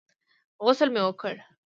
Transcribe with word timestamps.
غسل 0.65 0.89
مې 0.93 1.01
وکړ. 1.05 1.35